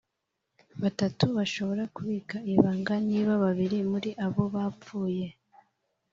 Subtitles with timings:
[0.81, 5.27] batatu barashobora kubika ibanga, niba babiri muri bo bapfuye.